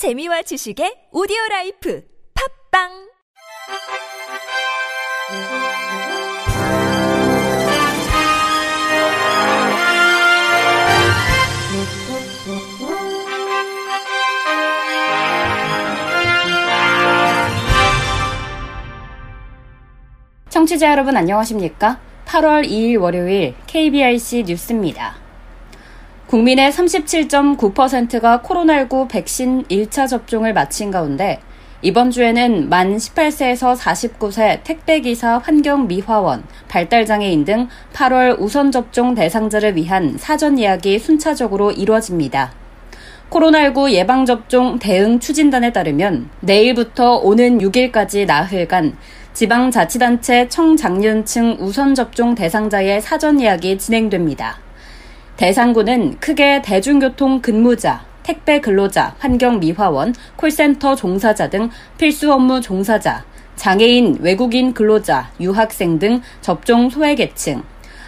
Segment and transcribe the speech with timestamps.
[0.00, 2.02] 재미와 지식의 오디오 라이프
[2.72, 2.88] 팝빵
[20.48, 22.00] 청취자 여러분 안녕하십니까?
[22.24, 25.19] 8월 2일 월요일 KBRC 뉴스입니다.
[26.30, 31.40] 국민의 37.9%가 코로나19 백신 1차 접종을 마친 가운데
[31.82, 40.56] 이번 주에는 만 18세에서 49세 택배기사, 환경미화원, 발달장애인 등 8월 우선 접종 대상자를 위한 사전
[40.56, 42.52] 예약이 순차적으로 이루어집니다.
[43.30, 48.96] 코로나19 예방접종 대응 추진단에 따르면 내일부터 오는 6일까지 나흘간
[49.32, 54.69] 지방자치단체 청장년층 우선 접종 대상자의 사전 예약이 진행됩니다.
[55.40, 63.24] 대상군은 크게 대중교통 근무자, 택배 근로자, 환경미화원, 콜센터 종사자 등 필수 업무 종사자,
[63.56, 67.62] 장애인, 외국인 근로자, 유학생 등 접종 소외계층,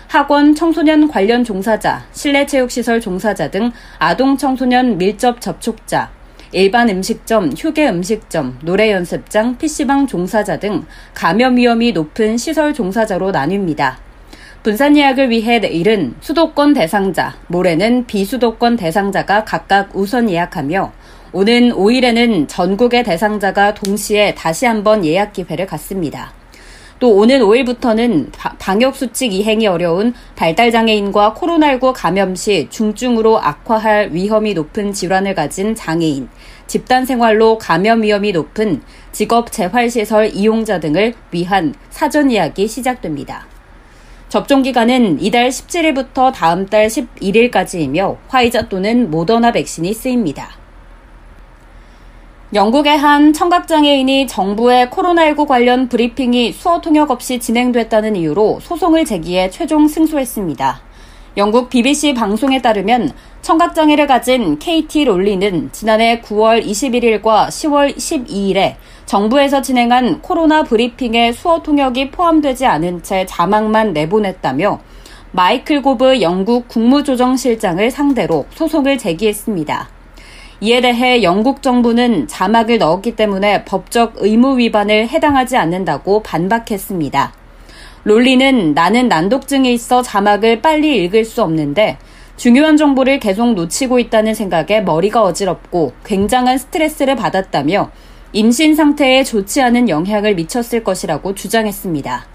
[0.09, 6.11] 학원 청소년 관련 종사자, 실내체육시설 종사자 등 아동 청소년 밀접 접촉자,
[6.53, 10.85] 일반 음식점, 휴게 음식점, 노래 연습장, PC방 종사자 등
[11.15, 14.12] 감염 위험이 높은 시설 종사자로 나뉩니다.
[14.63, 20.93] 분산 예약을 위해 내일은 수도권 대상자, 모레는 비수도권 대상자가 각각 우선 예약하며
[21.33, 26.33] 오는 5일에는 전국의 대상자가 동시에 다시 한번 예약 기회를 갖습니다.
[27.01, 28.29] 또 오는 5일부터는
[28.61, 36.29] 방역수칙 이행이 어려운 발달장애인과 코로나19 감염 시 중증으로 악화할 위험이 높은 질환을 가진 장애인,
[36.69, 43.52] 집단 생활로 감염 위험이 높은 직업 재활시설 이용자 등을 위한 사전 예약이 시작됩니다.
[44.33, 50.49] 접종 기간은 이달 17일부터 다음 달 11일까지이며 화이자 또는 모더나 백신이 쓰입니다.
[52.55, 59.87] 영국의 한 청각장애인이 정부의 코로나19 관련 브리핑이 수어 통역 없이 진행됐다는 이유로 소송을 제기해 최종
[59.87, 60.81] 승소했습니다.
[61.39, 63.11] 영국 BBC 방송에 따르면
[63.41, 68.75] 청각장애를 가진 KT 롤리는 지난해 9월 21일과 10월 12일에
[69.07, 74.81] 정부에서 진행한 코로나 브리핑에 수어 통역이 포함되지 않은 채 자막만 내보냈다며
[75.31, 79.89] 마이클 고브 영국 국무조정실장을 상대로 소송을 제기했습니다.
[80.61, 87.42] 이에 대해 영국 정부는 자막을 넣었기 때문에 법적 의무 위반을 해당하지 않는다고 반박했습니다.
[88.05, 91.99] 롤리는 나는 난독증이 있어 자막을 빨리 읽을 수 없는데
[92.37, 97.91] 중요한 정보를 계속 놓치고 있다는 생각에 머리가 어지럽고 굉장한 스트레스를 받았다며
[98.33, 102.27] 임신 상태에 좋지 않은 영향을 미쳤을 것이라고 주장했습니다.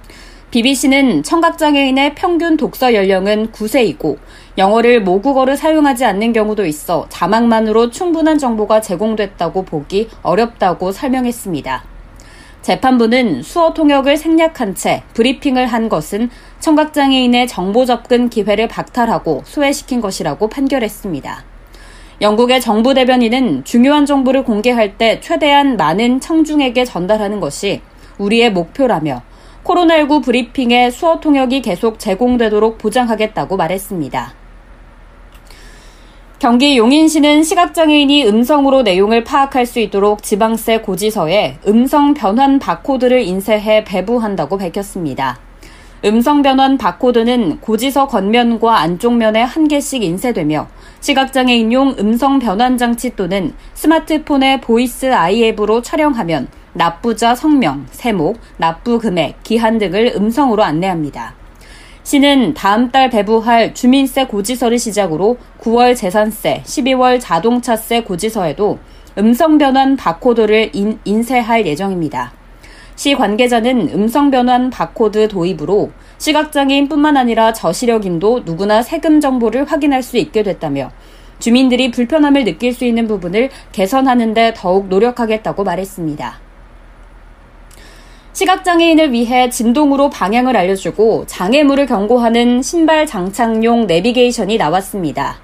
[0.51, 4.17] BBC는 청각장애인의 평균 독서 연령은 9세이고
[4.57, 11.96] 영어를 모국어로 사용하지 않는 경우도 있어 자막만으로 충분한 정보가 제공됐다고 보기 어렵다고 설명했습니다.
[12.67, 16.29] 재판부는 수어 통역을 생략한 채 브리핑을 한 것은
[16.59, 21.45] 청각장애인의 정보 접근 기회를 박탈하고 소외시킨 것이라고 판결했습니다.
[22.19, 27.79] 영국의 정부 대변인은 중요한 정보를 공개할 때 최대한 많은 청중에게 전달하는 것이
[28.17, 29.21] 우리의 목표라며
[29.63, 34.46] 코로나19 브리핑에 수어 통역이 계속 제공되도록 보장하겠다고 말했습니다.
[36.39, 44.59] 경기 용인시는 시각장애인이 음성으로 내용을 파악할 수 있도록 지방세 고지서에 음성 변환 바코드를 인쇄해 배부한다고
[44.59, 45.39] 밝혔습니다.
[46.05, 50.67] 음성 변환 바코드는 고지서 겉면과 안쪽면에 한 개씩 인쇄되며
[50.99, 59.41] 시각장애인용 음성 변환 장치 또는 스마트폰의 보이스 아이 앱으로 촬영하면 납부자 성명, 세목, 납부 금액,
[59.41, 61.46] 기한 등을 음성으로 안내합니다.
[62.07, 68.79] 시는 다음 달 배부할 주민세 고지서를 시작으로 9월 재산세, 12월 자동차세 고지서에도
[69.17, 72.31] 음성 변환 바코드를 인, 인쇄할 예정입니다.
[72.95, 80.43] 시 관계자는 음성 변환 바코드 도입으로 시각장애인뿐만 아니라 저시력인도 누구나 세금 정보를 확인할 수 있게
[80.43, 80.91] 됐다며
[81.39, 86.46] 주민들이 불편함을 느낄 수 있는 부분을 개선하는 데 더욱 노력하겠다고 말했습니다.
[88.37, 95.37] 시각장애인을 위해 진동으로 방향을 알려주고 장애물을 경고하는 신발 장착용 내비게이션이 나왔습니다.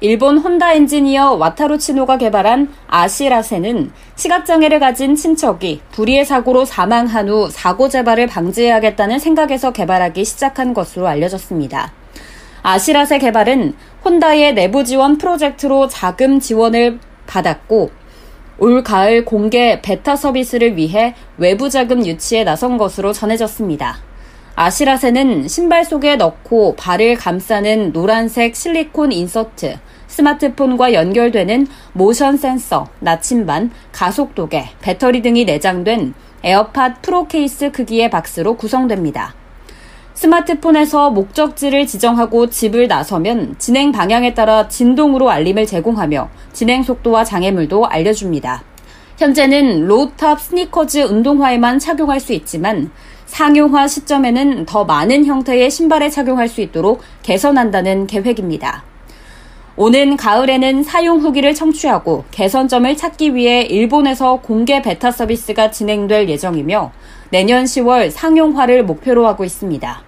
[0.00, 7.88] 일본 혼다 엔지니어 와타루 치노가 개발한 아시라세는 시각장애를 가진 친척이 불의의 사고로 사망한 후 사고
[7.88, 11.92] 재발을 방지해야겠다는 생각에서 개발하기 시작한 것으로 알려졌습니다.
[12.62, 13.74] 아시라세 개발은
[14.04, 16.98] 혼다의 내부 지원 프로젝트로 자금 지원을
[17.28, 17.99] 받았고
[18.60, 23.96] 올 가을 공개 베타 서비스를 위해 외부 자금 유치에 나선 것으로 전해졌습니다.
[24.54, 29.78] 아시라세는 신발 속에 넣고 발을 감싸는 노란색 실리콘 인서트,
[30.08, 36.12] 스마트폰과 연결되는 모션 센서, 나침반, 가속도계, 배터리 등이 내장된
[36.44, 39.39] 에어팟 프로 케이스 크기의 박스로 구성됩니다.
[40.14, 48.62] 스마트폰에서 목적지를 지정하고 집을 나서면 진행 방향에 따라 진동으로 알림을 제공하며 진행 속도와 장애물도 알려줍니다.
[49.18, 52.90] 현재는 low-top 스니커즈 운동화에만 착용할 수 있지만
[53.26, 58.82] 상용화 시점에는 더 많은 형태의 신발에 착용할 수 있도록 개선한다는 계획입니다.
[59.76, 66.92] 오는 가을에는 사용 후기를 청취하고 개선점을 찾기 위해 일본에서 공개 베타 서비스가 진행될 예정이며
[67.30, 70.02] 내년 10월 상용화를 목표로 하고 있습니다.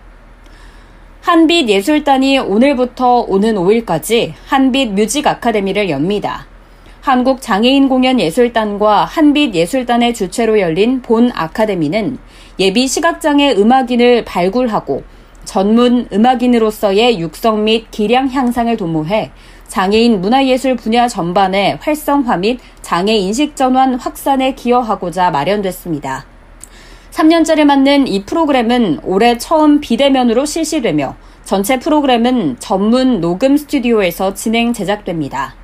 [1.20, 6.46] 한빛 예술단이 오늘부터 오는 5일까지 한빛 뮤직 아카데미를 엽니다.
[7.00, 12.19] 한국 장애인 공연 예술단과 한빛 예술단의 주최로 열린 본 아카데미는
[12.58, 15.04] 예비 시각장애 음악인을 발굴하고
[15.44, 19.30] 전문 음악인으로서의 육성 및 기량 향상을 도모해
[19.68, 26.31] 장애인 문화예술 분야 전반의 활성화 및 장애 인식 전환 확산에 기여하고자 마련됐습니다.
[27.12, 31.14] 3년째를 맞는 이 프로그램은 올해 처음 비대면으로 실시되며
[31.44, 35.55] 전체 프로그램은 전문 녹음 스튜디오에서 진행 제작됩니다.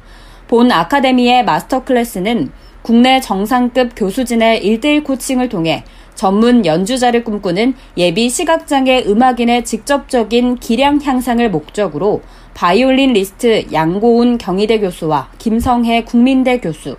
[0.46, 2.50] 본 아카데미의 마스터 클래스는
[2.82, 5.84] 국내 정상급 교수진의 1대1 코칭을 통해
[6.14, 12.22] 전문 연주자를 꿈꾸는 예비 시각장애 음악인의 직접적인 기량 향상을 목적으로
[12.54, 16.96] 바이올리니스트 양고운 경희대 교수와 김성혜 국민대 교수,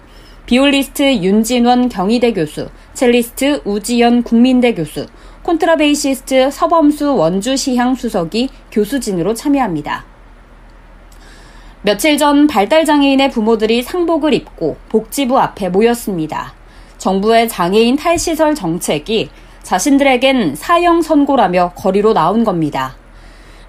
[0.49, 5.05] 비올리스트 윤진원 경희대 교수, 첼리스트 우지연 국민대 교수,
[5.43, 10.05] 콘트라베이시스트 서범수 원주시향 수석이 교수진으로 참여합니다.
[11.83, 16.55] 며칠 전 발달장애인의 부모들이 상복을 입고 복지부 앞에 모였습니다.
[16.97, 19.29] 정부의 장애인 탈시설 정책이
[19.61, 22.95] 자신들에겐 사형 선고라며 거리로 나온 겁니다.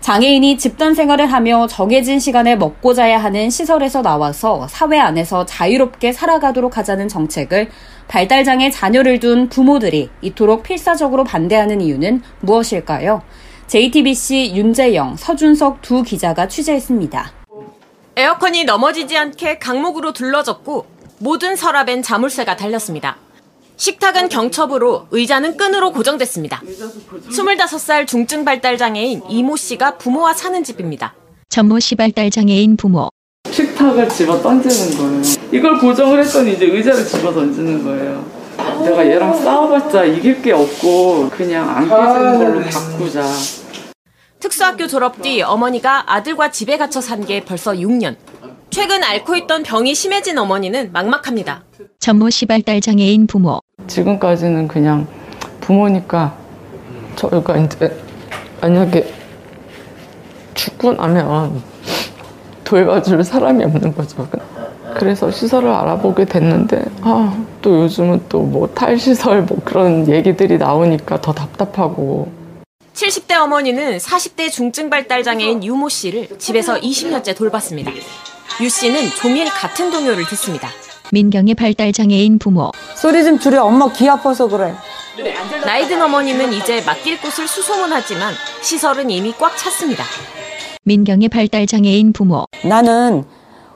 [0.01, 6.79] 장애인이 집단 생활을 하며 정해진 시간에 먹고 자야 하는 시설에서 나와서 사회 안에서 자유롭게 살아가도록
[6.79, 7.69] 하자는 정책을
[8.09, 13.23] 발달장애 자녀를 둔 부모들이 이토록 필사적으로 반대하는 이유는 무엇일까요?
[13.67, 17.33] JTBC 윤재영, 서준석 두 기자가 취재했습니다.
[18.17, 20.87] 에어컨이 넘어지지 않게 강목으로 둘러졌고
[21.19, 23.19] 모든 서랍엔 자물쇠가 달렸습니다.
[23.85, 26.61] 식탁은 경첩으로 의자는 끈으로 고정됐습니다.
[27.31, 31.15] 25살 중증 발달 장애인 이모 씨가 부모와 사는 집입니다.
[31.49, 33.09] 전모 씨 발달 장애인 부모.
[33.51, 35.23] 식탁을 집어 던지는 거예요.
[35.51, 38.23] 이걸 고정을 했더니 이제 의자를 집어 던지는 거예요.
[38.85, 43.25] 내가 얘랑 싸워봤자 이길 게 없고 그냥 안 깨지는 걸로 바꾸자.
[44.41, 48.17] 특수학교 졸업 뒤 어머니가 아들과 집에 갇혀 산 게 벌써 6년.
[48.69, 51.65] 최근 앓고 있던 병이 심해진 어머니는 막막합니다.
[51.99, 53.61] 전모 씨 발달 장애인 부모.
[53.87, 55.07] 지금까지는 그냥
[55.61, 56.35] 부모니까
[57.17, 57.97] 저희가 이제
[58.61, 59.13] 만약에
[60.55, 61.63] 죽고 나면
[62.65, 64.29] 돌봐줄 사람이 없는 거죠.
[64.95, 71.33] 그래서 시설을 알아보게 됐는데 아, 또 요즘은 또 뭐 탈시설 뭐 그런 얘기들이 나오니까 더
[71.33, 72.31] 답답하고
[72.95, 77.91] 70대 어머니는 40대 중증 발달 장애인 유모 씨를 집에서 20년째 돌봤습니다.
[78.61, 80.69] 유 씨는 종일 같은 동요를 듣습니다.
[81.13, 82.71] 민경의 발달 장애인 부모.
[82.95, 83.65] 소리 좀 줄여.
[83.65, 84.75] 엄마 귀 아파서 그래.
[85.65, 90.05] 나이 든 어머니는 이제 맡길 곳을 수소문하지만 시설은 이미 꽉 찼습니다.
[90.85, 92.45] 민경의 발달 장애인 부모.
[92.65, 93.25] 나는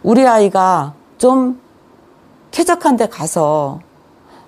[0.03, 1.61] 우리 아이가 좀
[2.53, 3.81] 쾌적한 데 가서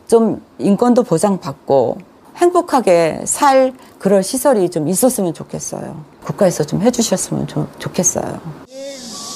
[0.06, 1.98] 좀 인권도 보장받고
[2.36, 6.04] 행복하게 살 그럴 시설이 좀 있었으면 좋겠어요.
[6.22, 8.40] 국가에서 좀 해주셨으면 좀 좋겠어요.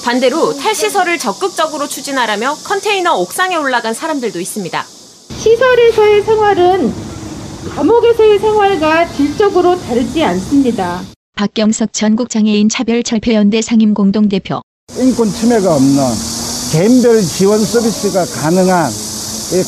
[0.04, 4.85] 반대로 탈시설을 적극적으로 추진하라며 컨테이너 옥상에 올라간 사람들도 있습니다.
[5.38, 6.92] 시설에서의 생활은
[7.75, 11.02] 감옥에서의 생활과 질적으로 다르지 않습니다.
[11.37, 14.61] 박경석 전국장애인 차별철폐연대 상임공동대표.
[14.99, 16.02] 인권 침해가 없는
[16.73, 18.90] 개인별 지원 서비스가 가능한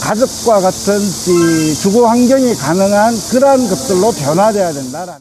[0.01, 1.01] 가족과 같은
[1.81, 5.19] 주거 환경이 가능한 그러한 것들로 변화돼야 된다.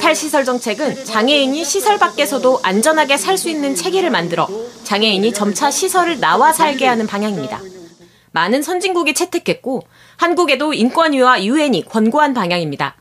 [0.00, 4.46] 탈시설 정책은 장애인이 시설 밖에서도 안전하게 살 수 있는 체계를 만들어
[4.84, 7.60] 장애인이 점차 시설을 나와 살게 하는 방향입니다.
[8.32, 9.82] 많은 선진국이 채택했고
[10.16, 12.94] 한국에도 인권위와 유엔이 권고한 방향입니다.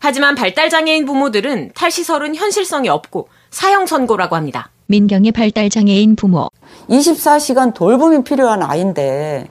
[0.00, 4.70] 하지만 발달장애인 부모들은 탈시설은 현실성이 없고 사형 선고라고 합니다.
[4.86, 6.50] 민경의 발달장애인 부모.
[6.90, 9.48] 24시간 돌봄이 필요한 아이인데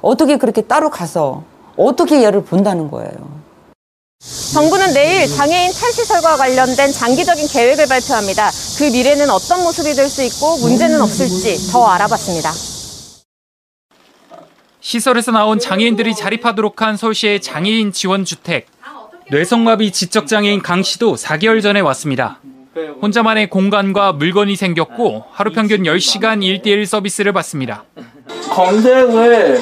[0.00, 1.44] 어떻게 그렇게 따로 가서
[1.76, 3.47] 어떻게 얘를 본다는 거예요.
[4.52, 8.50] 정부는 내일 장애인 탈시설과 관련된 장기적인 계획을 발표합니다.
[8.78, 12.50] 그 미래는 어떤 모습이 될 수 있고 문제는 없을지 더 알아봤습니다.
[14.80, 18.66] 시설에서 나온 장애인들이 자립하도록 한 서울시의 장애인 지원 주택.
[19.30, 22.40] 뇌성마비 지적장애인 강 씨도 4개월 전에 왔습니다.
[23.02, 27.84] 혼자만의 공간과 물건이 생겼고 하루 평균 10시간 1대1 서비스를 받습니다.
[28.50, 29.60] 검색을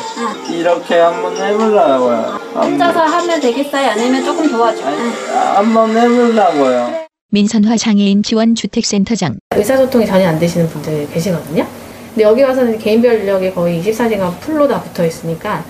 [0.51, 2.39] 이렇게 한번 해보려고요.
[2.55, 3.91] 혼자서 하면 되겠어요?
[3.91, 4.83] 아니면 조금 도와줘?
[5.55, 7.07] 한번 해보려고요.
[7.31, 11.67] 민선화 장애인 지원 주택센터장 의사소통이 전혀 안 되시는 분들 계시거든요.
[12.11, 15.65] 근데 여기 와서는 개인별 인력이 거의 24시간 풀로 다 붙어 있으니까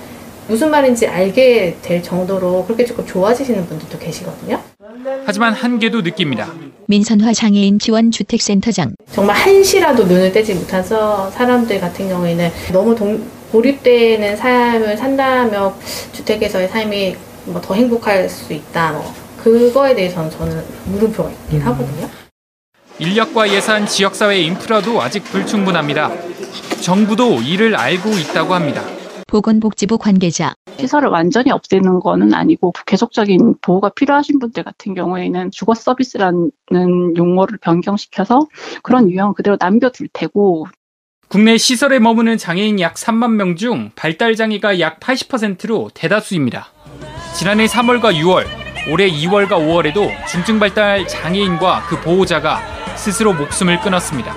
[0.48, 4.60] 무슨 말인지 알게 될 정도로 그렇게 조금 좋아지시는 분들도 계시거든요.
[5.24, 6.52] 하지만 한계도 느낍니다.
[6.88, 13.22] 민선화 장애인 지원 주택센터장 정말 한시라도 눈을 떼지 못한 서- 사람들 같은 경우에는 너무 동,
[13.52, 15.74] 고립되는 삶을 산다며
[16.12, 17.16] 주택에서의 삶이
[17.46, 18.92] 뭐 더 행복할 수 있다.
[18.92, 22.08] 뭐 그거에 대해서는 저는 물음표가 있긴 하거든요.
[22.98, 26.10] 인력과 예산, 지역사회 인프라도 아직 불충분합니다.
[26.80, 28.82] 정부도 이를 알고 있다고 합니다.
[29.28, 36.50] 보건복지부 관계자 시설을 완전히 없애는 거는 아니고 계속적인 보호가 필요하신 분들 같은 경우에는 주거 서비스라는
[37.16, 38.46] 용어를 변경시켜서
[38.82, 40.66] 그런 유형을 그대로 남겨둘 테고
[41.28, 46.68] 국내 시설에 머무는 장애인 약 3만 명 중 발달 장애가 약 80%로 대다수입니다.
[47.34, 48.44] 지난해 3월과 6월,
[48.92, 52.60] 올해 2월과 5월에도 중증 발달 장애인과 그 보호자가
[52.96, 54.34] 스스로 목숨을 끊었습니다.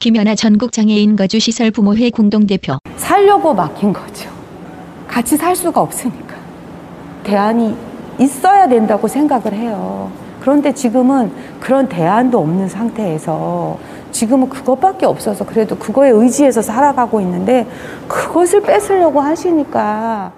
[0.00, 4.30] 김연아 전국장애인 거주시설 부모회 공동대표 살려고 맡긴 거죠.
[5.08, 6.36] 같이 살 수가 없으니까.
[7.24, 7.76] 대안이
[8.20, 10.12] 있어야 된다고 생각을 해요.
[10.40, 13.78] 그런데 지금은 그런 대안도 없는 상태에서
[14.12, 17.66] 지금은 그것밖에 없어서 그래도 그거에 의지해서 살아가고 있는데
[18.06, 20.32] 그것을 뺏으려고 하시니까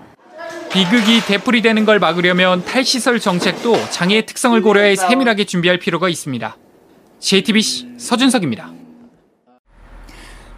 [0.71, 6.57] 비극이 되풀이되는 걸 막으려면 탈시설 정책도 장애의 특성을 고려해 세밀하게 준비할 필요가 있습니다.
[7.19, 8.71] JTBC 서준석입니다.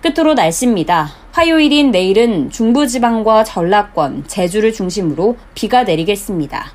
[0.02, 1.21] 끝으로 날씨입니다.
[1.32, 6.72] 화요일인 내일은 중부지방과 전라권, 제주를 중심으로 비가 내리겠습니다.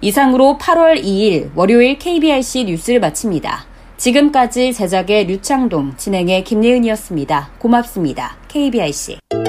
[0.00, 3.66] 이상으로 8월 2일 월요일 KBRC 뉴스를 마칩니다.
[3.96, 7.50] 지금까지 제작의 류창동, 진행의 김예은이었습니다.
[7.58, 8.36] 고맙습니다.
[8.46, 9.45] KBRC.